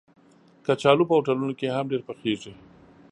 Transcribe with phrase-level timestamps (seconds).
[0.65, 2.53] کچالو په هوټلونو کې هم ډېر پخېږي